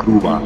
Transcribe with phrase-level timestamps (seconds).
[0.00, 0.40] crua.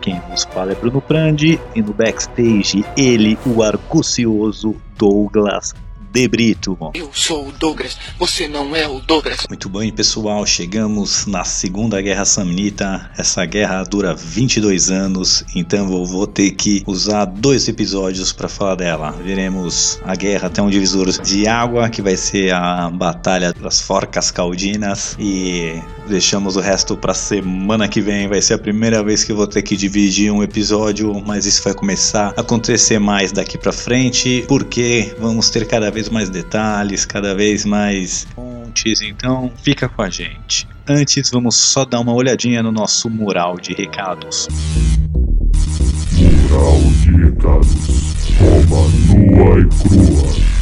[0.00, 5.74] Quem nos fala é Bruno Prandi e no backstage ele, o argucioso Douglas
[6.10, 6.76] de Brito.
[6.94, 9.46] Eu sou o Douglas, você não é o Douglas.
[9.48, 13.10] Muito bem, pessoal, chegamos na Segunda Guerra Samnita.
[13.16, 18.76] Essa guerra dura 22 anos, então eu vou ter que usar dois episódios para falar
[18.76, 19.12] dela.
[19.12, 24.30] Veremos a guerra até um divisor de água, que vai ser a Batalha das Forcas
[24.30, 28.26] Caldinas, e deixamos o resto para semana que vem.
[28.26, 31.62] Vai ser a primeira vez que eu vou ter que dividir um episódio, mas isso
[31.62, 37.04] vai começar a acontecer mais daqui para frente, porque vamos ter cada vez mais detalhes,
[37.04, 40.66] cada vez mais fontes, então fica com a gente.
[40.88, 44.48] Antes, vamos só dar uma olhadinha no nosso mural de recados.
[46.14, 47.74] Mural de recados.
[48.38, 50.57] Roma nua e crua.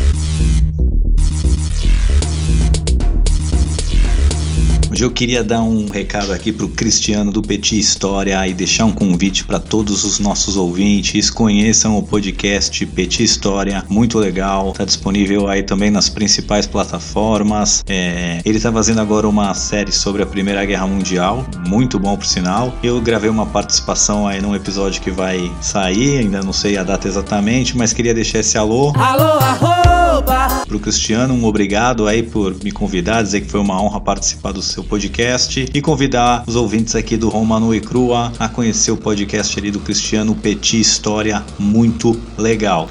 [4.97, 8.93] Hoje eu queria dar um recado aqui pro Cristiano do Petit História e deixar um
[8.93, 11.29] convite para todos os nossos ouvintes.
[11.29, 14.73] Conheçam o podcast Petit História, muito legal.
[14.73, 17.85] Tá disponível aí também nas principais plataformas.
[17.87, 22.25] É, ele tá fazendo agora uma série sobre a Primeira Guerra Mundial, muito bom por
[22.25, 22.75] sinal.
[22.83, 27.07] Eu gravei uma participação aí num episódio que vai sair, ainda não sei a data
[27.07, 28.95] exatamente, mas queria deixar esse alô.
[28.97, 29.76] Alô,
[30.17, 30.65] arroba!
[30.67, 34.63] Pro Cristiano, um obrigado aí por me convidar, dizer que foi uma honra participar do
[34.63, 39.59] seu podcast e convidar os ouvintes aqui do Romano e Crua a conhecer o podcast
[39.59, 42.89] ali do Cristiano Petit História, muito legal.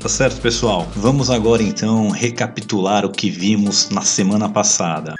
[0.00, 0.86] Tá certo, pessoal?
[0.94, 5.17] Vamos agora então recapitular o que vimos na semana passada.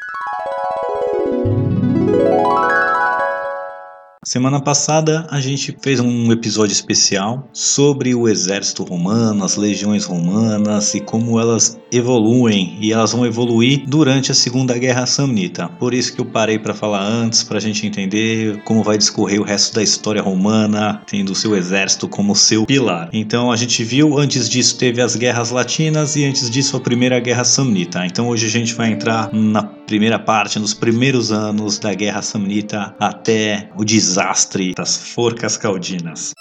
[4.29, 10.95] Semana passada a gente fez um episódio especial sobre o exército romano, as legiões romanas
[10.95, 15.71] e como elas evoluem e elas vão evoluir durante a Segunda Guerra Samnita.
[15.79, 19.41] Por isso que eu parei para falar antes para a gente entender como vai discorrer
[19.41, 23.09] o resto da história romana, tendo o seu exército como seu pilar.
[23.15, 27.19] Então a gente viu antes disso teve as guerras latinas e antes disso a Primeira
[27.19, 28.05] Guerra Samnita.
[28.05, 32.95] Então hoje a gente vai entrar na primeira parte, nos primeiros anos da Guerra Samnita
[33.01, 36.35] até o desastre desastre das forcas caldinas.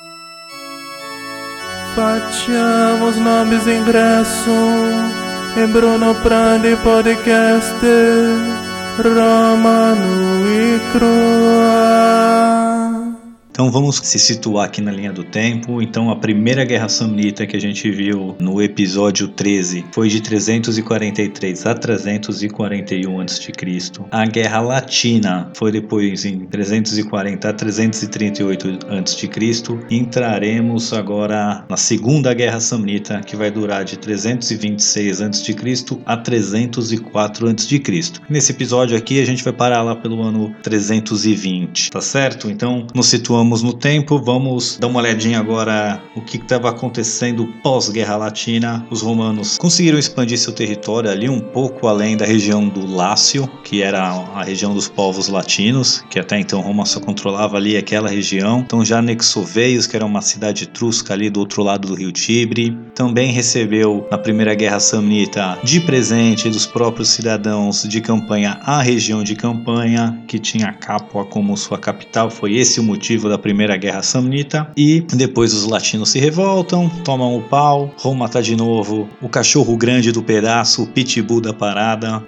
[1.95, 4.49] Facciamo nomes ingresso
[5.55, 7.75] em Bruno Prandi Podcast
[8.97, 12.66] Romano e Crua.
[13.57, 15.81] Então vamos se situar aqui na linha do tempo.
[15.81, 21.65] Então a primeira guerra samnita que a gente viu no episódio 13 foi de 343
[21.65, 23.51] a 341 a.C.
[24.11, 29.27] A guerra latina foi depois em 340 a 338 a.C.
[29.89, 35.55] Entraremos agora na segunda guerra samnita que vai durar de 326 a.C.
[36.05, 37.81] a 304 a.C.
[38.29, 42.51] Nesse episódio aqui a gente vai parar lá pelo ano 320, tá certo?
[42.51, 47.47] Então nos situamos Vamos no tempo, vamos dar uma olhadinha agora o que estava acontecendo
[47.63, 48.85] pós-guerra latina.
[48.91, 53.81] Os romanos conseguiram expandir seu território ali um pouco além da região do Lácio, que
[53.81, 58.59] era a região dos povos latinos, que até então Roma só controlava ali aquela região.
[58.65, 62.11] Então já anexou Veios, que era uma cidade etrusca ali do outro lado do rio
[62.11, 62.77] Tibre.
[62.93, 69.23] Também recebeu na Primeira Guerra Samnita de presente dos próprios cidadãos de campanha a região
[69.23, 72.29] de Campanha, que tinha Capua como sua capital.
[72.29, 74.67] Foi esse o motivo da da Primeira Guerra Samnita.
[74.75, 79.77] E depois os latinos se revoltam, tomam o pau, Roma tá de novo o cachorro
[79.77, 82.23] grande do pedaço, o pitbull da parada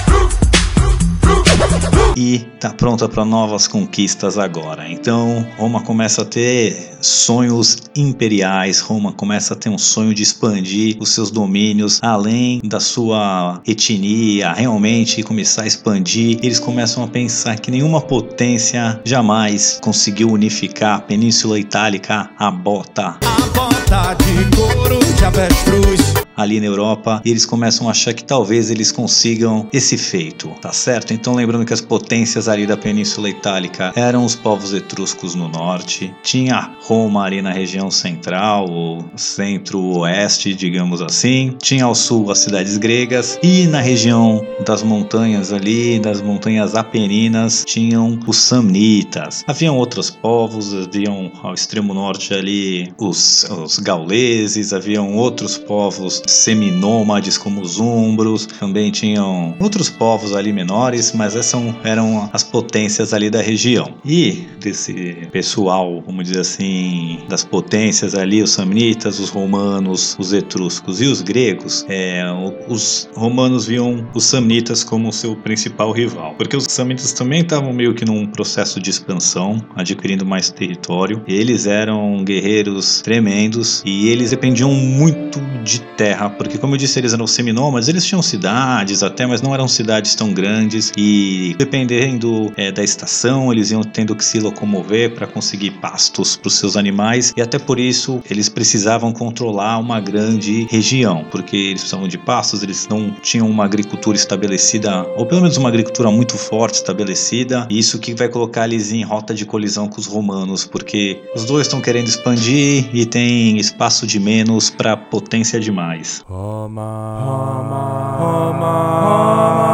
[2.19, 4.89] e tá pronta para novas conquistas agora.
[4.89, 10.97] Então, Roma começa a ter sonhos imperiais, Roma começa a ter um sonho de expandir
[10.99, 16.39] os seus domínios além da sua etnia, realmente começar a expandir.
[16.43, 23.17] Eles começam a pensar que nenhuma potência jamais conseguiu unificar a Península Itálica bota.
[23.21, 28.23] A bota de couro de avestruz ali na Europa e eles começam a achar que
[28.23, 31.13] talvez eles consigam esse feito, tá certo?
[31.13, 36.13] Então lembrando que as potências ali da Península Itálica eram os povos etruscos no norte,
[36.23, 42.77] tinha Roma ali na região central, ou centro-oeste, digamos assim, tinha ao sul as cidades
[42.77, 49.43] gregas e na região das montanhas ali, das montanhas apeninas, tinham os samnitas.
[49.45, 57.37] Haviam outros povos, haviam ao extremo norte ali os, os gauleses, haviam outros povos seminômades
[57.37, 63.29] como os umbros, também tinham outros povos ali menores, mas essas eram as potências ali
[63.29, 63.95] da região.
[64.05, 71.01] E desse pessoal, vamos dizer assim, das potências ali, os samnitas, os romanos, os etruscos
[71.01, 72.23] e os gregos, é,
[72.67, 77.93] os romanos viam os samnitas como seu principal rival, porque os samnitas também estavam meio
[77.93, 81.23] que num processo de expansão, adquirindo mais território.
[81.27, 87.13] Eles eram guerreiros tremendos e eles dependiam muito de terra, porque como eu disse, eles
[87.13, 92.71] eram seminômades, eles tinham cidades até, mas não eram cidades tão grandes e dependendo é,
[92.71, 97.33] da estação, eles iam tendo que se locomover para conseguir pastos para os seus animais
[97.37, 102.63] e até por isso eles precisavam controlar uma grande região, porque eles precisavam de pastos,
[102.63, 107.77] eles não tinham uma agricultura estabelecida, ou pelo menos uma agricultura muito forte estabelecida, e
[107.77, 111.67] isso que vai colocar eles em rota de colisão com os romanos, porque os dois
[111.67, 116.08] estão querendo expandir e tem espaço de menos para potência demais.
[116.29, 116.91] Roma,
[117.25, 117.83] Roma,
[118.19, 118.73] Roma,
[119.05, 119.69] Roma.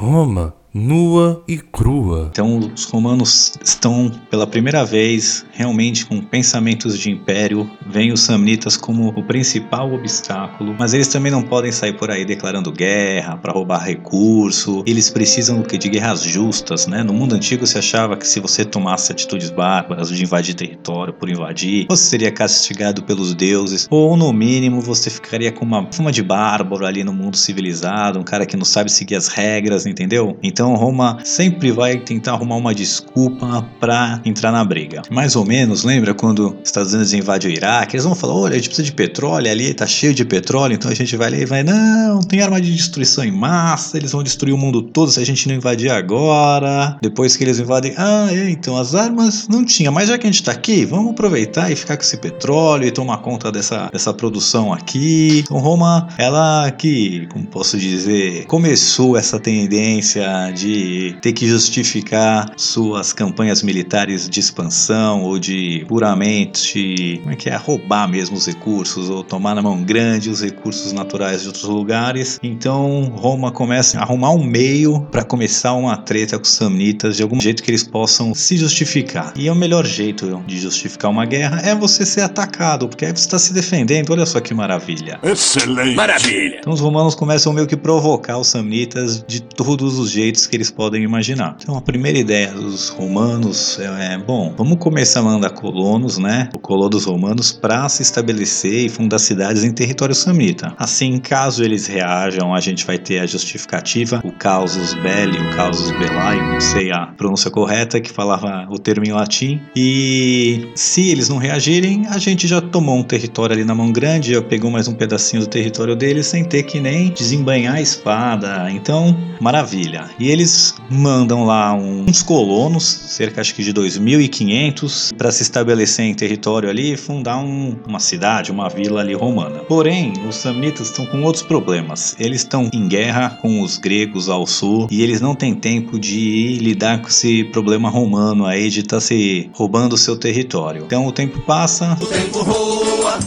[0.00, 2.28] Roma nua e crua.
[2.30, 8.76] Então os romanos estão pela primeira vez realmente com pensamentos de império, veem os samnitas
[8.76, 13.52] como o principal obstáculo, mas eles também não podem sair por aí declarando guerra para
[13.52, 14.82] roubar recurso.
[14.86, 17.02] Eles precisam do que de guerras justas, né?
[17.02, 21.28] No mundo antigo se achava que se você tomasse atitudes bárbaras de invadir território por
[21.28, 26.22] invadir, você seria castigado pelos deuses, ou no mínimo você ficaria com uma fama de
[26.22, 30.38] bárbaro ali no mundo civilizado, um cara que não sabe seguir as regras, entendeu?
[30.42, 35.02] Então então Roma sempre vai tentar arrumar uma desculpa para entrar na briga.
[35.10, 37.96] Mais ou menos, lembra quando os Estados Unidos invadem o Iraque?
[37.96, 40.88] Eles vão falar: olha, a gente precisa de petróleo ali, tá cheio de petróleo, então
[40.88, 44.22] a gente vai ali e vai, não, tem arma de destruição em massa, eles vão
[44.22, 46.96] destruir o mundo todo se a gente não invadir agora.
[47.02, 50.30] Depois que eles invadem, ah, é, então as armas não tinha, mas já que a
[50.30, 54.14] gente tá aqui, vamos aproveitar e ficar com esse petróleo e tomar conta dessa, dessa
[54.14, 55.40] produção aqui.
[55.40, 63.12] Então Roma, ela que, como posso dizer, começou essa tendência de ter que justificar suas
[63.12, 69.08] campanhas militares de expansão ou de puramente, como é que é, roubar mesmo os recursos
[69.08, 72.38] ou tomar na mão grande os recursos naturais de outros lugares.
[72.42, 77.22] Então Roma começa a arrumar um meio para começar uma treta com os samnitas de
[77.22, 79.32] algum jeito que eles possam se justificar.
[79.36, 83.12] E é o melhor jeito de justificar uma guerra é você ser atacado, porque aí
[83.12, 84.10] você está se defendendo.
[84.10, 85.18] Olha só que maravilha.
[85.22, 85.94] Excelente.
[85.94, 86.58] Maravilha.
[86.60, 90.70] Então os romanos começam meio que provocar os samnitas de todos os jeitos que eles
[90.70, 91.56] podem imaginar.
[91.60, 96.48] Então a primeira ideia dos romanos é, é bom, vamos começar a mandar colonos, né,
[96.54, 100.74] o colo dos romanos para se estabelecer e fundar cidades em território samnita.
[100.78, 105.90] Assim, caso eles reajam, a gente vai ter a justificativa, o causus belli, o causus
[105.92, 109.60] belli, não sei a pronúncia correta, que falava o termo em latim.
[109.76, 114.34] E se eles não reagirem, a gente já tomou um território ali na mão grande,
[114.34, 118.70] já pegou mais um pedacinho do território deles sem ter que nem desembanhar a espada.
[118.70, 120.08] Então, maravilha.
[120.18, 126.14] E eles mandam lá uns colonos, cerca acho que de 2.500, para se estabelecer em
[126.14, 129.60] território ali e fundar um, uma cidade, uma vila ali romana.
[129.60, 132.16] Porém, os samnitas estão com outros problemas.
[132.18, 136.58] Eles estão em guerra com os gregos ao sul e eles não têm tempo de
[136.60, 140.84] lidar com esse problema romano aí de estar tá se roubando o seu território.
[140.86, 141.96] Então o tempo passa.
[142.00, 143.18] O tempo voa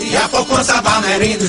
[0.00, 0.82] e a poupança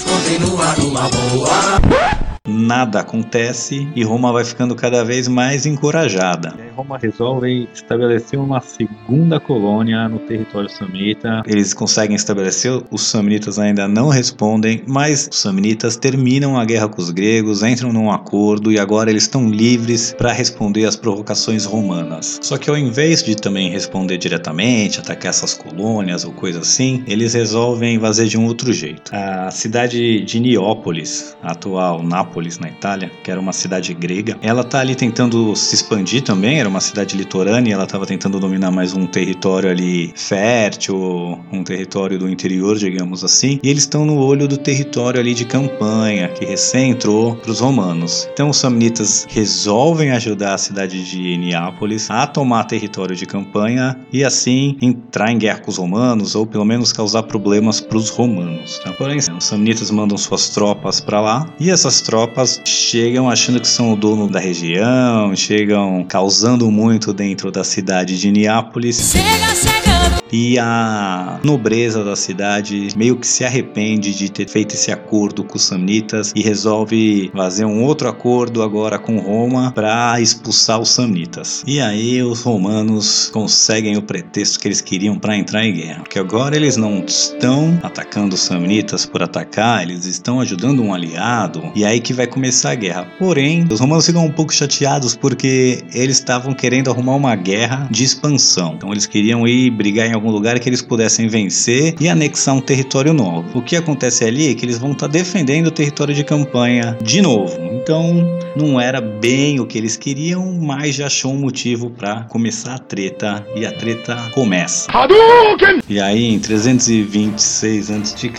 [0.03, 2.34] continua numa boa.
[2.47, 6.53] Nada acontece e Roma vai ficando cada vez mais encorajada.
[6.75, 11.41] Roma resolve estabelecer uma segunda colônia no território samnita.
[11.47, 17.01] Eles conseguem estabelecer, os samnitas ainda não respondem, mas os samnitas terminam a guerra com
[17.01, 22.39] os gregos, entram num acordo e agora eles estão livres para responder às provocações romanas.
[22.41, 27.33] Só que ao invés de também responder diretamente, atacar essas colônias ou coisa assim, eles
[27.33, 29.11] resolvem fazer de um outro jeito.
[29.13, 34.37] A cidade de Niópolis, atual Nápoles, Nápoles, na Itália, que era uma cidade grega.
[34.41, 38.71] Ela tá ali tentando se expandir também, era uma cidade litorânea, ela estava tentando dominar
[38.71, 43.57] mais um território ali fértil, um território do interior, digamos assim.
[43.63, 47.61] E eles estão no olho do território ali de campanha, que recém entrou para os
[47.61, 48.27] romanos.
[48.33, 54.25] Então os samnitas resolvem ajudar a cidade de Neápolis a tomar território de campanha e
[54.25, 58.77] assim entrar em guerra com os romanos ou pelo menos causar problemas para os romanos.
[58.79, 58.91] Tá?
[58.91, 63.67] Porém, os samnitas mandam suas tropas para lá e essas tropas tropas chegam achando que
[63.67, 69.11] são o dono da região, chegam causando muito dentro da cidade de Neápolis.
[69.11, 69.84] Chega chegando.
[70.31, 75.55] E a nobreza da cidade meio que se arrepende de ter feito esse acordo com
[75.55, 81.63] os samnitas e resolve fazer um outro acordo agora com Roma para expulsar os samnitas.
[81.67, 86.19] E aí os romanos conseguem o pretexto que eles queriam para entrar em guerra, porque
[86.19, 91.85] agora eles não estão atacando os samnitas por atacar, eles estão ajudando um aliado e
[91.85, 93.07] aí que vai começar a guerra.
[93.19, 98.03] Porém, os romanos ficam um pouco chateados porque eles estavam querendo arrumar uma guerra de
[98.03, 98.73] expansão.
[98.75, 102.61] Então eles queriam ir brigar em algum lugar que eles pudessem vencer e anexar um
[102.61, 103.59] território novo.
[103.59, 106.97] O que acontece ali é que eles vão estar tá defendendo o território de campanha
[107.01, 107.55] de novo.
[107.61, 112.75] Então não era bem o que eles queriam, mas já achou um motivo para começar
[112.75, 114.89] a treta e a treta começa.
[114.91, 115.81] Hadouken!
[115.87, 118.31] E aí em 326 a.C.,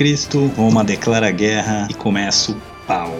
[0.56, 2.56] Roma declara guerra e começa o
[2.86, 3.12] pau.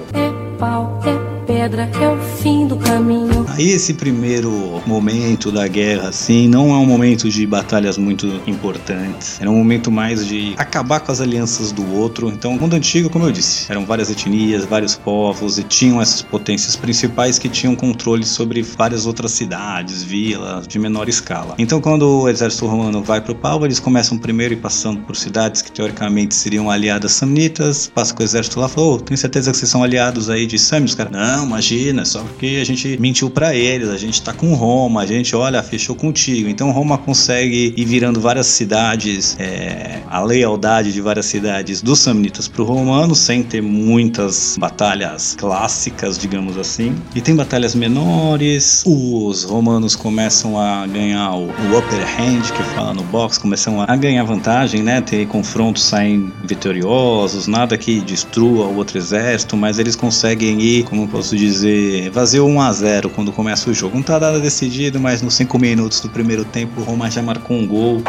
[0.58, 3.46] Pau, é pedra é o fim do caminho.
[3.48, 9.40] Aí esse primeiro momento da guerra, assim, não é um momento de batalhas muito importantes.
[9.40, 12.28] Era um momento mais de acabar com as alianças do outro.
[12.28, 16.20] Então, o mundo antigo, como eu disse, eram várias etnias, vários povos e tinham essas
[16.20, 21.54] potências principais que tinham controle sobre várias outras cidades, vilas de menor escala.
[21.58, 25.14] Então, quando o exército romano vai para o pau, eles começam primeiro e passando por
[25.14, 29.52] cidades que teoricamente seriam aliadas samnitas, passa com o exército lá, falou, oh, tem certeza
[29.52, 31.10] que vocês são aliados aí de Samios, cara?
[31.10, 35.02] Não, não, imagina, só porque a gente mentiu para eles, a gente tá com Roma,
[35.02, 36.48] a gente, olha, fechou contigo.
[36.48, 42.48] Então Roma consegue ir virando várias cidades, é, a lealdade de várias cidades dos samnitas
[42.48, 46.94] pro romano, sem ter muitas batalhas clássicas, digamos assim.
[47.14, 52.94] E tem batalhas menores, os romanos começam a ganhar o, o upper hand, que fala
[52.94, 55.00] no box, começam a ganhar vantagem, né?
[55.00, 61.08] Ter confrontos, saem vitoriosos, nada que destrua o outro exército, mas eles conseguem ir, como
[61.08, 63.96] posso dizer, vazio 1 a 0 quando começa o jogo.
[63.96, 67.56] Não tá nada decidido, mas nos 5 minutos do primeiro tempo o Roma já marcou
[67.56, 68.02] um gol.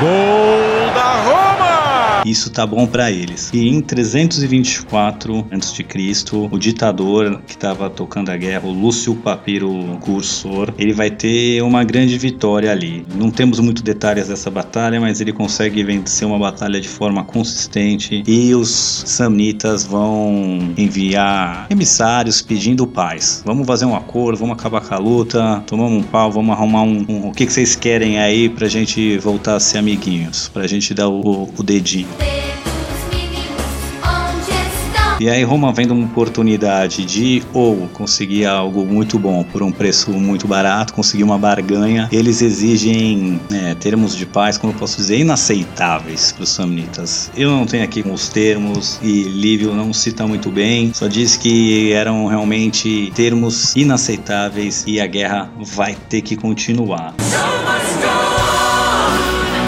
[0.00, 0.35] Gol!
[2.26, 3.50] Isso tá bom para eles.
[3.54, 5.86] E em 324 a.C.,
[6.50, 11.84] o ditador que estava tocando a guerra, o Lúcio Papiro Cursor, ele vai ter uma
[11.84, 13.06] grande vitória ali.
[13.14, 18.24] Não temos muitos detalhes dessa batalha, mas ele consegue vencer uma batalha de forma consistente
[18.26, 23.42] e os samnitas vão enviar emissários pedindo paz.
[23.46, 27.04] Vamos fazer um acordo, vamos acabar com a luta, tomamos um pau, vamos arrumar um,
[27.08, 30.92] um o que, que vocês querem aí pra gente voltar a ser amiguinhos, pra gente
[30.92, 32.15] dar o, o dedinho.
[35.18, 40.10] E aí Roma vendo uma oportunidade de ou conseguir algo muito bom por um preço
[40.12, 45.18] muito barato, conseguir uma barganha, eles exigem é, termos de paz, como eu posso dizer,
[45.18, 47.30] inaceitáveis para os samnitas.
[47.34, 51.92] Eu não tenho aqui os termos e Lívio não cita muito bem, só diz que
[51.92, 57.14] eram realmente termos inaceitáveis e a guerra vai ter que continuar.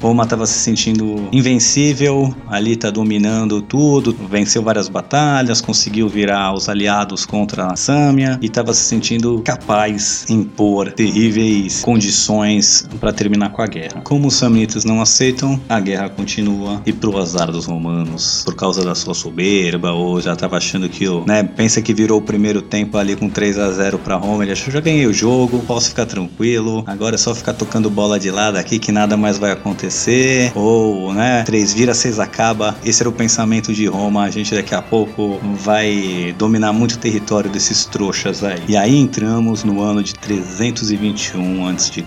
[0.01, 6.69] Roma estava se sentindo invencível, ali está dominando tudo, venceu várias batalhas, conseguiu virar os
[6.69, 13.49] aliados contra a Sâmia e estava se sentindo capaz de impor terríveis condições para terminar
[13.49, 14.01] com a guerra.
[14.01, 18.83] Como os samnitas não aceitam, a guerra continua e pro azar dos romanos, por causa
[18.85, 22.97] da sua soberba ou já estava achando que né, pensa que virou o primeiro tempo
[22.97, 26.05] ali com 3 a 0 para Roma, ele achou já ganhei o jogo, posso ficar
[26.05, 29.88] tranquilo, agora é só ficar tocando bola de lado aqui que nada mais vai acontecer
[29.89, 32.77] acontecer, ou, né, três vira, seis acaba.
[32.85, 34.23] Esse era o pensamento de Roma.
[34.23, 38.61] A gente daqui a pouco vai dominar muito o território desses trouxas aí.
[38.67, 42.05] E aí entramos no ano de 321 a.C.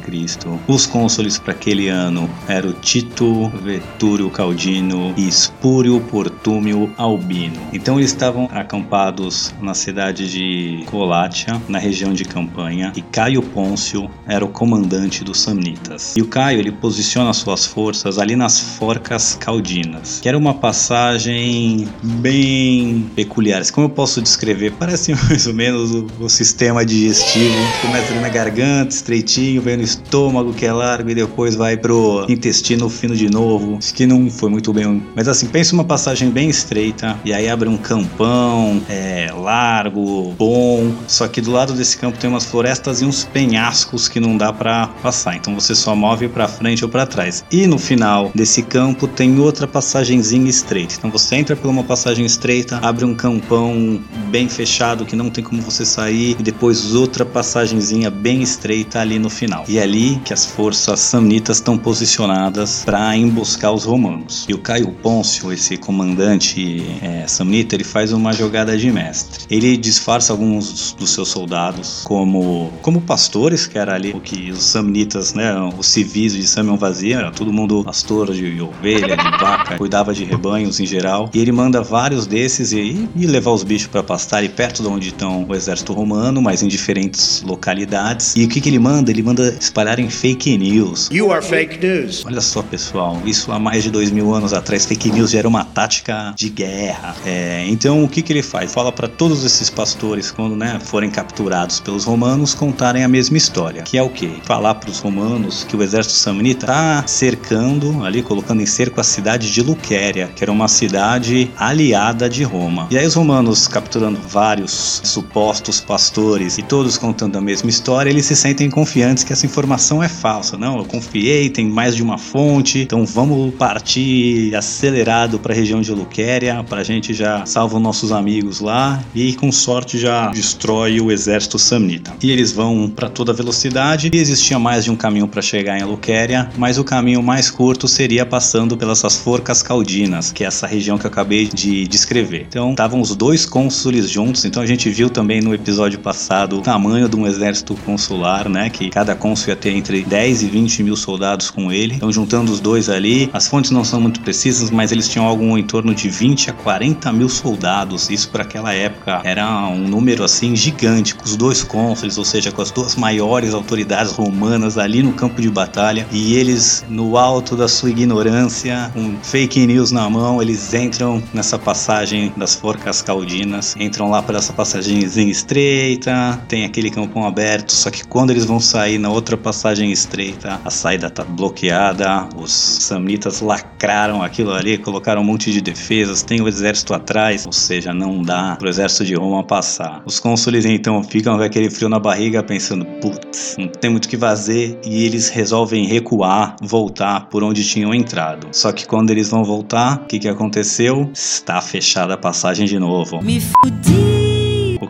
[0.68, 7.56] Os cônsules para aquele ano eram Tito, Vetúrio Caldino e Espúrio Portúmio Albino.
[7.72, 14.08] Então eles estavam acampados na cidade de Colátia, na região de campanha, e Caio Pôncio
[14.26, 16.16] era o comandante dos Samnitas.
[16.16, 21.88] E o Caio ele posiciona suas forças ali nas Forcas Caldinas, que era uma passagem
[22.02, 23.62] bem peculiar.
[23.72, 24.72] Como eu posso descrever?
[24.78, 27.54] Parece mais ou menos o, o sistema digestivo.
[27.80, 32.26] Começa ali na garganta, estreitinho, vem no estômago que é largo e depois vai pro
[32.28, 33.76] intestino fino de novo.
[33.78, 35.02] Acho que não foi muito bem.
[35.14, 40.92] Mas assim, pensa uma passagem bem estreita e aí abre um campão é, largo, bom.
[41.08, 44.52] Só que do lado desse campo tem umas florestas e uns penhascos que não dá
[44.52, 45.36] para passar.
[45.36, 47.44] Então você só move para frente ou para trás.
[47.50, 50.94] E no final desse campo tem outra passagenzinha estreita.
[50.98, 54.00] Então você entra por uma passagem estreita, abre um campão
[54.30, 59.18] bem fechado que não tem como você sair e depois outra passagenzinha bem estreita ali
[59.18, 59.64] no final.
[59.68, 64.46] E é ali que as forças samnitas estão posicionadas para emboscar os romanos.
[64.48, 69.44] E o Caio Pôncio, esse comandante é, samnita, ele faz uma jogada de mestre.
[69.50, 74.62] Ele disfarça alguns dos seus soldados como como pastores, que era ali o que os
[74.64, 79.76] samnitas, né, os civis de Samion vazia, era todo mundo pastor de ovelha, de vaca,
[79.76, 81.28] cuidava de rebanhos em geral.
[81.34, 84.88] E ele manda vários desses e, e levar os bichos para pastar ali perto de
[84.88, 88.34] onde estão o exército romano, mas em diferentes localidades.
[88.34, 89.10] E o que, que ele manda?
[89.10, 91.10] Ele manda espalharem fake news.
[91.12, 92.24] You are fake news.
[92.24, 95.48] Olha só, pessoal, isso há mais de dois mil anos atrás, fake news já era
[95.48, 97.14] uma tática de guerra.
[97.26, 98.72] É, então, o que, que ele faz?
[98.72, 103.82] Fala para todos esses pastores, quando né, forem capturados pelos romanos, contarem a mesma história,
[103.82, 104.40] que é o que?
[104.44, 107.04] Falar para os romanos que o exército samnita está
[107.42, 112.44] cercando, ali colocando em cerco a cidade de Luquéria, que era uma cidade aliada de
[112.44, 112.86] Roma.
[112.90, 118.26] E aí os romanos, capturando vários supostos pastores e todos contando a mesma história, eles
[118.26, 120.56] se sentem confiantes que essa informação é falsa.
[120.56, 125.80] Não, eu confiei, tem mais de uma fonte, então vamos partir acelerado para a região
[125.80, 130.28] de Luquéria, para a gente já salva os nossos amigos lá e com sorte já
[130.28, 132.12] destrói o exército samnita.
[132.22, 135.84] E eles vão para toda velocidade e existia mais de um caminho para chegar em
[135.84, 140.98] Luquéria, mas o caminho mais curto seria passando pelas forcas caldinas, que é essa região
[140.98, 142.46] que eu acabei de descrever.
[142.48, 146.62] Então estavam os dois cônsules juntos, então a gente viu também no episódio passado o
[146.62, 148.70] tamanho de um exército consular, né?
[148.70, 151.94] Que cada cônsul ia ter entre 10 e 20 mil soldados com ele.
[151.94, 155.56] Então juntando os dois ali, as fontes não são muito precisas, mas eles tinham algo
[155.58, 158.10] em torno de 20 a 40 mil soldados.
[158.10, 162.52] Isso para aquela época era um número assim gigante, com os dois cônsules, ou seja,
[162.52, 167.56] com as duas maiores autoridades romanas ali no campo de batalha e eles no alto
[167.56, 173.76] da sua ignorância, com fake news na mão, eles entram nessa passagem das forcas caldinas,
[173.78, 178.58] entram lá por essa passagemzinha estreita, tem aquele campão aberto, só que quando eles vão
[178.58, 185.20] sair na outra passagem estreita, a saída tá bloqueada, os samnitas lacraram aquilo ali, colocaram
[185.20, 189.14] um monte de defesas, tem o exército atrás, ou seja, não dá pro exército de
[189.14, 190.02] Roma passar.
[190.06, 194.08] Os cônsules então ficam com aquele frio na barriga pensando, putz, não tem muito o
[194.08, 198.48] que fazer e eles resolvem recuar, voltar por onde tinham entrado.
[198.52, 201.10] Só que quando eles vão voltar, o que, que aconteceu?
[201.12, 203.22] Está fechada a passagem de novo.
[203.22, 204.11] Me fudi.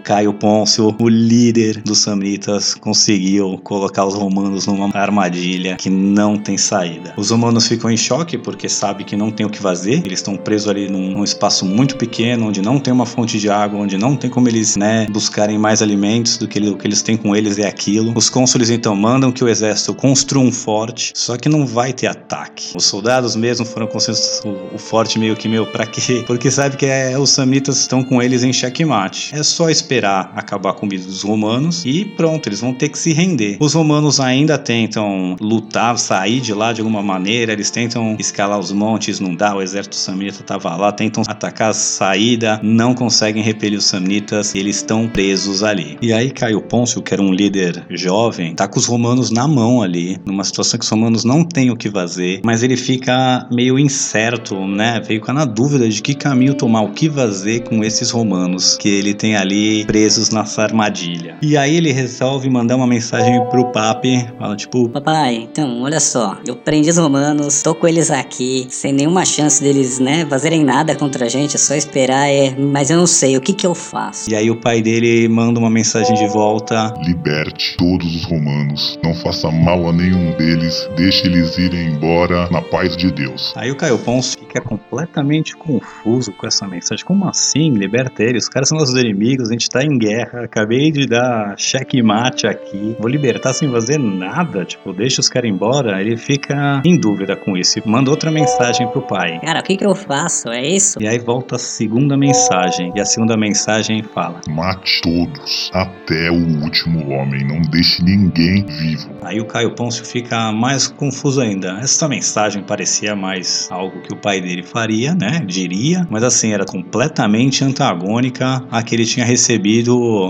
[0.02, 6.58] Caio Pôncio, o líder dos Samnitas, conseguiu colocar os romanos numa armadilha que não tem
[6.58, 7.14] saída.
[7.16, 10.02] Os romanos ficam em choque porque sabem que não tem o que fazer.
[10.04, 13.48] Eles estão presos ali num, num espaço muito pequeno, onde não tem uma fonte de
[13.48, 17.02] água, onde não tem como eles, né, buscarem mais alimentos do que o que eles
[17.02, 18.12] têm com eles é aquilo.
[18.16, 22.08] Os cônsules então mandam que o exército construa um forte, só que não vai ter
[22.08, 22.76] ataque.
[22.76, 24.02] Os soldados mesmo foram construindo
[24.44, 26.24] o, o forte meio que meu para quê?
[26.26, 29.34] Porque sabe que é, os Samnitas estão com eles em checkmate.
[29.34, 33.12] É só esperar acabar a comida dos romanos e pronto, eles vão ter que se
[33.12, 33.56] render.
[33.60, 38.72] Os romanos ainda tentam lutar, sair de lá de alguma maneira, eles tentam escalar os
[38.72, 43.78] montes, não dá, o exército samnita tava lá, tentam atacar a saída, não conseguem repelir
[43.78, 45.98] os samnitas eles estão presos ali.
[46.00, 49.82] E aí Caio Pôncio, que era um líder jovem, tá com os romanos na mão
[49.82, 53.78] ali, numa situação que os romanos não têm o que fazer, mas ele fica meio
[53.78, 55.02] incerto, né?
[55.04, 59.14] Fica na dúvida de que caminho tomar, o que fazer com esses romanos que ele
[59.14, 61.36] tem ali presos nessa armadilha.
[61.42, 66.38] E aí ele resolve mandar uma mensagem pro papi, fala tipo, Papai, então, olha só,
[66.46, 70.94] eu prendi os romanos, tô com eles aqui, sem nenhuma chance deles, né, fazerem nada
[70.94, 73.74] contra a gente, é só esperar, é, mas eu não sei, o que que eu
[73.74, 74.30] faço?
[74.30, 79.14] e aí o pai dele manda uma mensagem de volta, Liberte todos os romanos, não
[79.14, 83.52] faça mal a nenhum deles, deixe eles irem embora na paz de Deus.
[83.56, 87.04] Aí o Caio Pons fica completamente confuso com essa mensagem.
[87.04, 87.70] Como assim?
[87.70, 88.44] Liberta eles?
[88.44, 90.44] Os caras são nossos inimigos, a gente tá em guerra.
[90.44, 92.94] Acabei de dar checkmate aqui.
[92.98, 94.64] Vou libertar sem fazer nada?
[94.64, 96.00] Tipo, deixa os caras embora?
[96.00, 99.40] Ele fica em dúvida com isso e manda outra mensagem pro pai.
[99.40, 100.48] Cara, o que que eu faço?
[100.50, 100.98] É isso?
[101.00, 102.92] E aí volta a segunda mensagem.
[102.94, 109.10] E a segunda mensagem fala: Mate todos, até o último homem, não deixe ninguém vivo.
[109.22, 111.78] Aí o Caio Pôncio fica mais confuso ainda.
[111.80, 115.42] Essa mensagem parecia mais algo que o pai dele faria, né?
[115.46, 119.61] Diria, mas assim, era completamente antagônica à que ele tinha recebido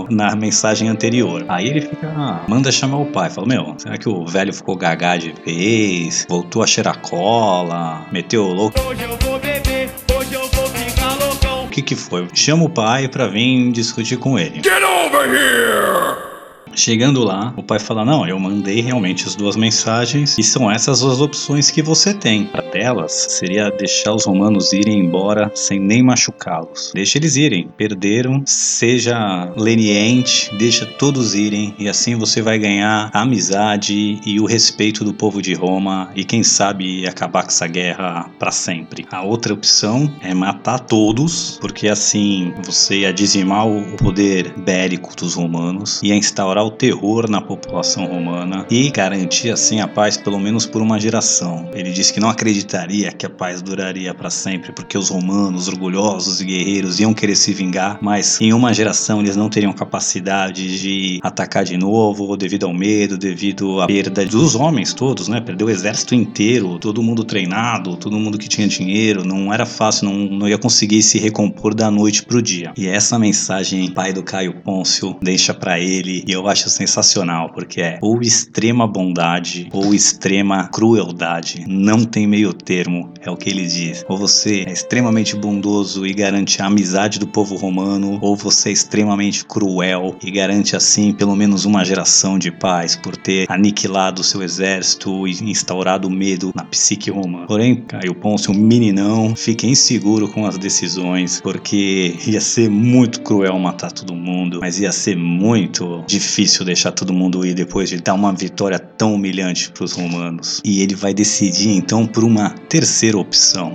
[0.09, 1.45] na mensagem anterior.
[1.47, 3.29] Aí ele fica, ah, manda chamar o pai.
[3.29, 6.25] Fala, meu, será que o velho ficou gagá de vez?
[6.29, 8.05] Voltou a cheirar cola?
[8.11, 8.79] Meteu o louco?
[8.81, 11.65] Hoje eu vou beber, hoje eu vou ficar loucão.
[11.65, 12.27] O que que foi?
[12.33, 14.61] Chama o pai pra vir discutir com ele.
[14.63, 16.32] Get over here!
[16.75, 21.03] Chegando lá, o pai fala: Não, eu mandei realmente as duas mensagens e são essas
[21.03, 22.49] as opções que você tem.
[22.53, 26.91] Uma delas seria deixar os romanos irem embora sem nem machucá-los.
[26.93, 27.69] Deixa eles irem.
[27.77, 34.45] Perderam, seja leniente, deixa todos irem e assim você vai ganhar a amizade e o
[34.45, 39.05] respeito do povo de Roma e quem sabe acabar com essa guerra para sempre.
[39.11, 45.35] A outra opção é matar todos, porque assim você ia dizimar o poder bélico dos
[45.35, 50.65] romanos, ia instaurar o terror na população romana e garantir assim a paz pelo menos
[50.65, 51.69] por uma geração.
[51.73, 56.41] Ele disse que não acreditaria que a paz duraria para sempre, porque os romanos, orgulhosos
[56.41, 61.19] e guerreiros, iam querer se vingar, mas em uma geração eles não teriam capacidade de
[61.21, 65.41] atacar de novo, devido ao medo, devido à perda dos homens todos, né?
[65.41, 70.05] Perdeu o exército inteiro, todo mundo treinado, todo mundo que tinha dinheiro, não era fácil,
[70.05, 72.71] não, não ia conseguir se recompor da noite pro dia.
[72.77, 77.81] E essa mensagem, pai do Caio Pôncio, deixa para ele, e eu acho sensacional, porque
[77.81, 81.65] é ou extrema bondade ou extrema crueldade.
[81.67, 84.05] Não tem meio termo, é o que ele diz.
[84.07, 88.71] Ou você é extremamente bondoso e garante a amizade do povo romano, ou você é
[88.71, 94.41] extremamente cruel e garante assim pelo menos uma geração de paz por ter aniquilado seu
[94.41, 97.47] exército e instaurado medo na psique romana.
[97.47, 103.91] Porém, Caio Pôncio, meninão, fica inseguro com as decisões, porque ia ser muito cruel matar
[103.91, 108.33] todo mundo, mas ia ser muito difícil deixar todo mundo ir depois de dar uma
[108.33, 110.61] vitória tão humilhante para os romanos.
[110.63, 113.71] E ele vai decidir então por uma terceira opção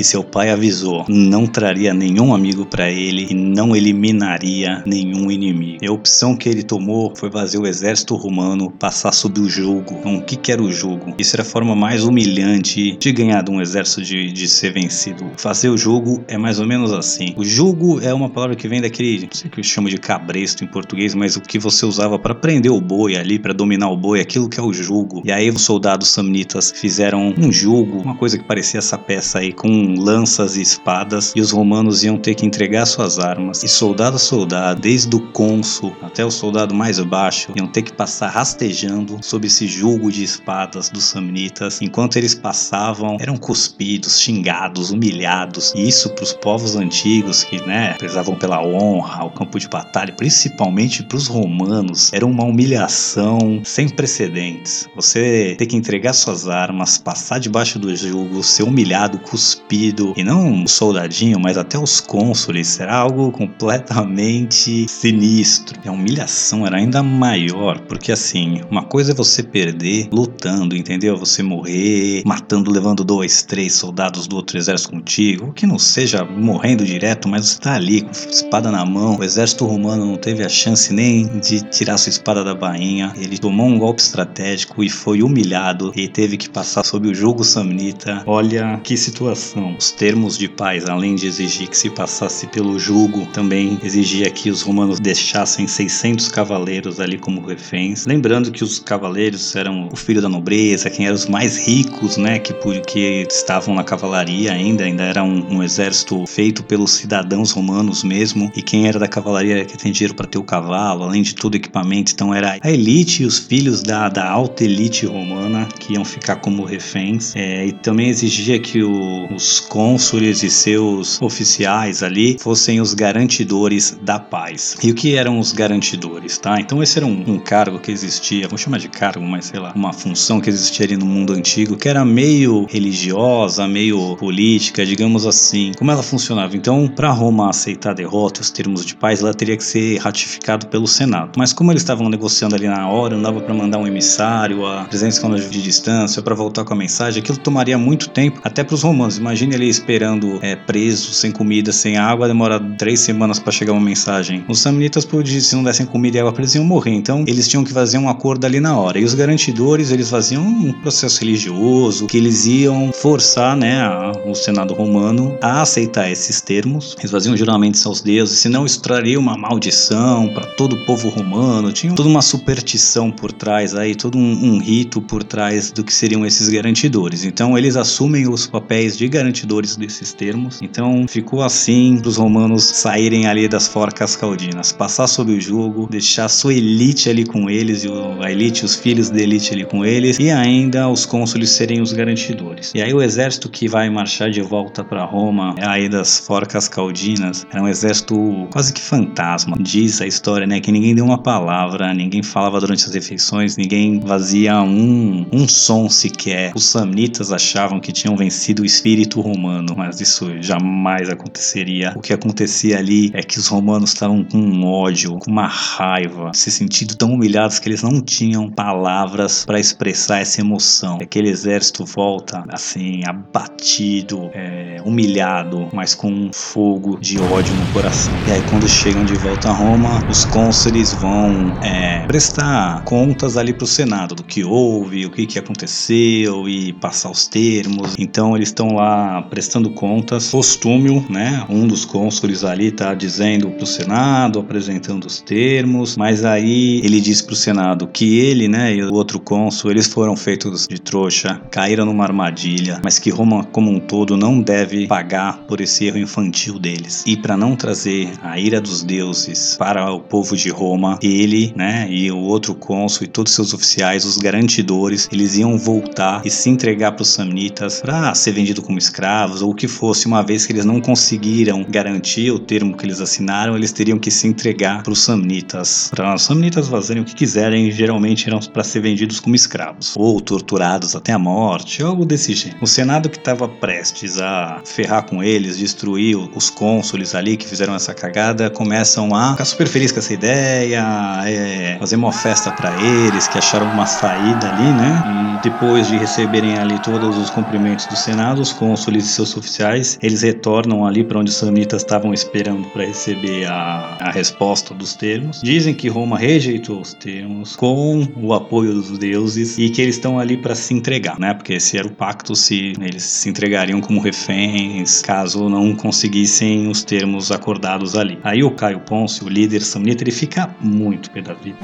[0.00, 5.76] que seu pai avisou, não traria nenhum amigo para ele e não eliminaria nenhum inimigo.
[5.82, 9.94] E a opção que ele tomou foi fazer o exército romano passar sob o jugo.
[10.00, 11.14] Então, o que, que era o jugo?
[11.18, 15.30] Isso era a forma mais humilhante de ganhar de um exército de, de ser vencido.
[15.36, 17.34] Fazer o jugo é mais ou menos assim.
[17.36, 20.64] O jugo é uma palavra que vem daquele, não sei que eu chamo de cabresto
[20.64, 23.98] em português, mas o que você usava para prender o boi ali, para dominar o
[23.98, 25.20] boi, aquilo que é o jugo.
[25.26, 29.52] E aí os soldados samnitas fizeram um jugo, uma coisa que parecia essa peça aí,
[29.52, 33.62] com lanças e espadas, e os romanos iam ter que entregar suas armas.
[33.62, 37.92] E soldado a soldado, desde o cônsul até o soldado mais baixo, iam ter que
[37.92, 41.80] passar rastejando sob esse jugo de espadas dos samnitas.
[41.80, 45.72] Enquanto eles passavam, eram cuspidos, xingados, humilhados.
[45.74, 50.12] E isso para os povos antigos que, né, prezavam pela honra, o campo de batalha,
[50.12, 54.88] principalmente para os romanos, era uma humilhação sem precedentes.
[54.94, 59.79] Você ter que entregar suas armas, passar debaixo do jugo, ser humilhado, cuspido
[60.16, 65.80] e não um soldadinho, mas até os cônsules, será algo completamente sinistro.
[65.82, 71.16] E a humilhação era ainda maior, porque assim, uma coisa é você perder lutando, entendeu?
[71.16, 76.84] Você morrer, matando, levando dois, três soldados do outro exército contigo, que não seja morrendo
[76.84, 79.16] direto, mas você tá ali com espada na mão.
[79.18, 83.14] O exército romano não teve a chance nem de tirar sua espada da bainha.
[83.16, 87.42] Ele tomou um golpe estratégico e foi humilhado e teve que passar sob o jugo
[87.44, 88.22] samnita.
[88.26, 89.59] Olha que situação.
[89.76, 94.50] Os termos de paz, além de exigir que se passasse pelo jugo, também exigia que
[94.50, 98.06] os romanos deixassem 600 cavaleiros ali como reféns.
[98.06, 102.38] Lembrando que os cavaleiros eram o filho da nobreza, quem eram os mais ricos, né,
[102.38, 102.54] que,
[102.86, 108.50] que estavam na cavalaria ainda, ainda era um, um exército feito pelos cidadãos romanos mesmo,
[108.56, 111.54] e quem era da cavalaria que tinha dinheiro para ter o cavalo, além de todo
[111.54, 112.12] o equipamento.
[112.12, 116.36] Então era a elite e os filhos da, da alta elite romana que iam ficar
[116.36, 117.34] como reféns.
[117.34, 123.98] É, e também exigia que o, os cônsules e seus oficiais ali fossem os garantidores
[124.02, 124.76] da paz.
[124.82, 126.60] E o que eram os garantidores, tá?
[126.60, 129.72] Então esse era um, um cargo que existia, vou chamar de cargo, mas sei lá,
[129.74, 135.26] uma função que existia ali no mundo antigo, que era meio religiosa, meio política, digamos
[135.26, 135.72] assim.
[135.78, 136.56] Como ela funcionava?
[136.56, 140.66] Então, para Roma aceitar a derrota, os termos de paz, ela teria que ser ratificado
[140.66, 141.32] pelo Senado.
[141.36, 144.84] Mas como eles estavam negociando ali na hora, não dava para mandar um emissário a
[144.84, 148.74] 300 km de distância para voltar com a mensagem, aquilo tomaria muito tempo, até para
[148.74, 149.18] os romanos.
[149.18, 153.72] Imagine Imagine ele esperando é, preso, sem comida, sem água, demora três semanas para chegar
[153.72, 154.44] uma mensagem.
[154.46, 155.08] Os samnitas,
[155.40, 156.90] se não dessem comida e água eles, iam morrer.
[156.90, 158.98] Então, eles tinham que fazer um acordo ali na hora.
[158.98, 164.34] E os garantidores, eles faziam um processo religioso, que eles iam forçar, né, a, o
[164.34, 166.94] Senado romano a aceitar esses termos.
[166.98, 171.72] Eles faziam juramentos aos deuses, senão isso traria uma maldição para todo o povo romano.
[171.72, 175.94] Tinha toda uma superstição por trás aí, todo um, um rito por trás do que
[175.94, 177.24] seriam esses garantidores.
[177.24, 180.60] Então, eles assumem os papéis de garantidores garantidores desses termos.
[180.60, 186.28] Então ficou assim os romanos saírem ali das forcas caldinas, passar sob o jugo, deixar
[186.28, 187.88] sua elite ali com eles, e
[188.20, 191.92] a elite, os filhos da elite ali com eles, e ainda os cônsules serem os
[191.92, 192.72] garantidores.
[192.74, 197.46] E aí o exército que vai marchar de volta para Roma, aí das forcas caldinas,
[197.50, 198.16] era um exército
[198.52, 199.56] quase que fantasma.
[199.60, 204.00] Diz a história, né, que ninguém deu uma palavra, ninguém falava durante as refeições, ninguém
[204.00, 206.52] vazia um, um som sequer.
[206.54, 211.92] Os samnitas achavam que tinham vencido o espírito romano, mas isso jamais aconteceria.
[211.96, 216.30] O que acontecia ali é que os romanos estavam com um ódio, com uma raiva,
[216.34, 220.98] se sentindo tão humilhados que eles não tinham palavras para expressar essa emoção.
[221.00, 228.14] Aquele exército volta assim, abatido, é, humilhado, mas com um fogo de ódio no coração.
[228.26, 233.52] E aí, quando chegam de volta a Roma, os cônsules vão é, prestar contas ali
[233.52, 237.94] para o Senado do que houve, o que, que aconteceu e passar os termos.
[237.98, 240.30] Então, eles estão lá prestando contas.
[240.30, 241.44] Postúmio, né?
[241.48, 247.00] Um dos cônsules ali tá dizendo para o Senado, apresentando os termos, mas aí ele
[247.00, 250.80] diz para o Senado que ele, né, e o outro cônsul, eles foram feitos de
[250.80, 255.86] trouxa, caíram numa armadilha, mas que Roma como um todo não deve pagar por esse
[255.86, 257.04] erro infantil deles.
[257.06, 261.86] E para não trazer a ira dos deuses para o povo de Roma, ele, né,
[261.90, 266.50] e o outro cônsul e todos seus oficiais, os garantidores, eles iam voltar e se
[266.50, 270.44] entregar para os samnitas para ser vendido como escravos ou o que fosse, uma vez
[270.44, 274.82] que eles não conseguiram garantir o termo que eles assinaram, eles teriam que se entregar
[274.82, 279.18] para os samnitas, para os samnitas fazerem o que quiserem, geralmente eram para ser vendidos
[279.18, 282.58] como escravos ou torturados até a morte, algo desse gênero.
[282.60, 287.74] O Senado que estava prestes a ferrar com eles, destruir os cônsules ali que fizeram
[287.74, 290.84] essa cagada, começam a ficar super felizes com essa ideia,
[291.24, 295.38] é, fazer uma festa para eles, que acharam uma saída ali, né?
[295.38, 299.98] E depois de receberem ali todos os cumprimentos do Senado, os cônsules e seus oficiais,
[300.02, 304.94] eles retornam ali para onde os samitas estavam esperando para receber a, a resposta dos
[304.94, 305.40] termos.
[305.42, 310.18] Dizem que Roma rejeitou os termos com o apoio dos deuses e que eles estão
[310.18, 311.34] ali para se entregar, né?
[311.34, 316.84] Porque esse era o pacto se eles se entregariam como reféns caso não conseguissem os
[316.84, 318.18] termos acordados ali.
[318.22, 321.58] Aí o Caio Ponce, o líder samnita, ele fica muito pé da vida.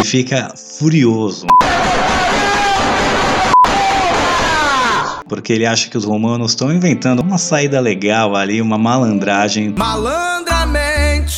[0.00, 1.46] E fica furioso.
[5.28, 10.35] Porque ele acha que os romanos estão inventando uma saída legal ali, uma malandragem Malandramente.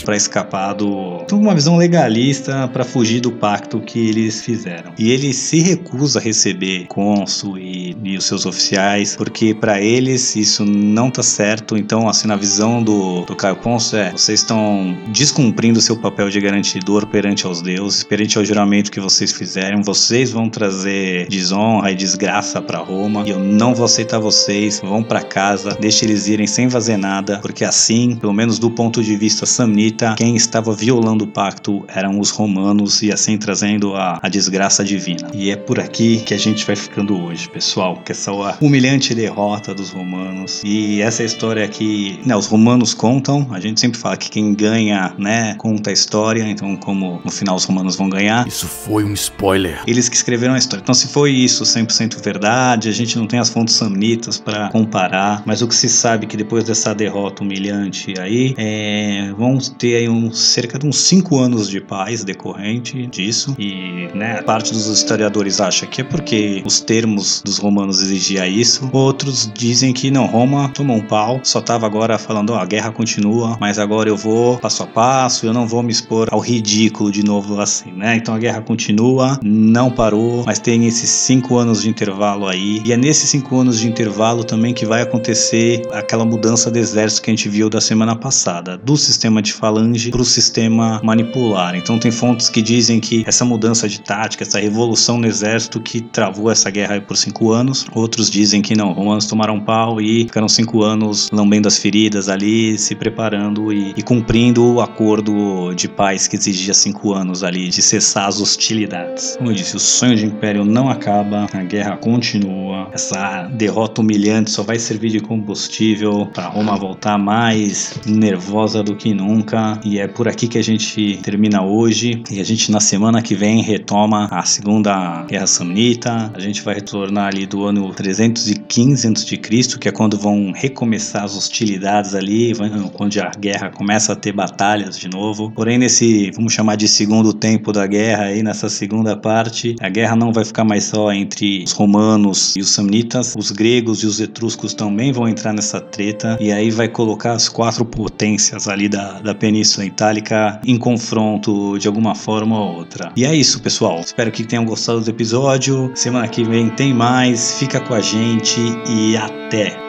[0.03, 4.93] Para escapar do de uma visão legalista para fugir do pacto que eles fizeram.
[4.99, 10.37] E ele se recusa a receber cônsul e, e os seus oficiais, porque para eles
[10.37, 11.77] isso não tá certo.
[11.77, 16.41] Então, assim, na visão do, do Caio Ponço é, vocês estão descumprindo seu papel de
[16.41, 19.83] garantidor perante aos deuses, perante ao juramento que vocês fizeram.
[19.83, 24.81] Vocês vão trazer desonra e desgraça para Roma, e eu não vou aceitar vocês.
[24.81, 29.03] Vão para casa, deixe eles irem sem fazer nada, porque assim, pelo menos do ponto
[29.03, 34.19] de vista samnita, quem estava violando o pacto eram os romanos e assim trazendo a,
[34.23, 35.31] a desgraça divina.
[35.35, 39.75] E é por aqui que a gente vai ficando hoje, pessoal, que essa humilhante derrota
[39.75, 44.31] dos romanos e essa história aqui, né, os romanos contam, a gente sempre fala que
[44.31, 48.67] quem ganha, né, conta a história, então como no final os romanos vão ganhar, Isso
[48.67, 49.83] foi um spoiler.
[49.87, 50.83] eles que escreveram a história.
[50.83, 55.43] Então, se foi isso 100% verdade, a gente não tem as fontes samnitas para comparar,
[55.47, 59.97] mas o que se sabe é que depois dessa derrota humilhante aí, é, vão ter
[59.97, 64.87] aí uns, cerca de uns 5 anos de paz decorrente disso, e né, parte dos
[64.87, 70.27] historiadores acha que é porque os termos dos romanos exigia isso, outros dizem que não,
[70.27, 74.17] Roma tomou um pau, só tava agora falando, ó, a guerra continua, mas agora eu
[74.17, 78.17] vou passo a passo, eu não vou me expor ao ridículo de novo assim, né?
[78.17, 82.93] Então a guerra continua, não parou, mas tem esses cinco anos de intervalo aí, e
[82.93, 87.31] é nesses cinco anos de intervalo também que vai acontecer aquela mudança do exército que
[87.31, 91.77] a gente viu da semana passada, do sistema de falange para o sistema manipular.
[91.77, 96.01] Então tem fontes que dizem que essa mudança de tática, essa revolução no exército que
[96.01, 100.49] travou essa guerra por cinco anos, outros dizem que não, romanos tomaram pau e ficaram
[100.49, 106.27] cinco anos lambendo as feridas ali, se preparando e, e cumprindo o acordo de paz
[106.27, 109.37] que exigia cinco anos ali de cessar as hostilidades.
[109.37, 114.51] Como eu disse, o sonho de império não acaba, a guerra continua, essa derrota humilhante
[114.51, 119.58] só vai servir de combustível para Roma voltar mais nervosa do que nunca.
[119.85, 123.35] E é por aqui que a gente termina hoje e a gente na semana que
[123.35, 126.31] vem retoma a segunda guerra samnita.
[126.35, 130.53] A gente vai retornar ali do ano 300 e 15 a.C., que é quando vão
[130.55, 132.53] recomeçar as hostilidades ali,
[132.93, 135.51] quando a guerra começa a ter batalhas de novo.
[135.51, 140.15] Porém, nesse, vamos chamar de segundo tempo da guerra aí, nessa segunda parte, a guerra
[140.15, 144.21] não vai ficar mais só entre os romanos e os samnitas, os gregos e os
[144.21, 149.21] etruscos também vão entrar nessa treta, e aí vai colocar as quatro potências ali da,
[149.21, 153.13] da Península Itálica em confronto de alguma forma ou outra.
[153.17, 154.01] E é isso, pessoal.
[154.01, 155.91] Espero que tenham gostado do episódio.
[155.95, 157.59] Semana que vem tem mais.
[157.59, 159.89] Fica com a gente e até!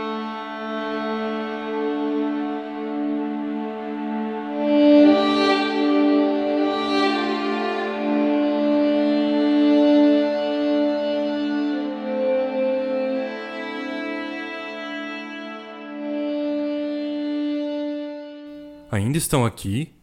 [18.92, 19.94] Ainda estão aqui?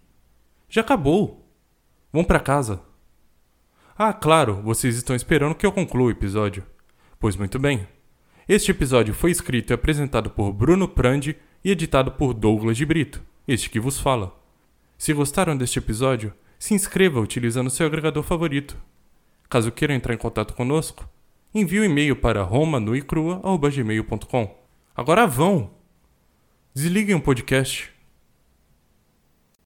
[0.69, 1.45] Já acabou.
[2.13, 2.81] Vão para casa.
[3.99, 6.65] Ah, claro, vocês estão esperando que eu conclua o episódio.
[7.19, 7.96] Pois muito bem.
[8.49, 13.21] Este episódio foi escrito e apresentado por Bruno Prandi e editado por Douglas de Brito,
[13.49, 14.41] este que vos fala.
[14.97, 18.77] Se gostaram deste episódio, se inscreva utilizando seu agregador favorito.
[19.49, 21.09] Caso queiram entrar em contato conosco,
[21.53, 24.57] envie o um e-mail para romanuicrua.gmail.com.
[24.95, 25.73] Agora vão!
[26.73, 27.93] Desliguem o podcast